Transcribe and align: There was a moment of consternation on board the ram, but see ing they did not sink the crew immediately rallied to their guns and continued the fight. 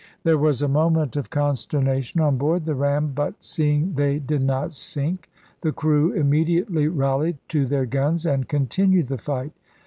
There 0.23 0.39
was 0.39 0.63
a 0.63 0.67
moment 0.67 1.15
of 1.15 1.29
consternation 1.29 2.21
on 2.21 2.37
board 2.39 2.65
the 2.65 2.73
ram, 2.73 3.11
but 3.13 3.35
see 3.43 3.73
ing 3.75 3.93
they 3.93 4.17
did 4.17 4.41
not 4.41 4.73
sink 4.73 5.29
the 5.61 5.71
crew 5.71 6.11
immediately 6.13 6.87
rallied 6.87 7.37
to 7.49 7.67
their 7.67 7.85
guns 7.85 8.25
and 8.25 8.49
continued 8.49 9.09
the 9.09 9.19
fight. 9.19 9.51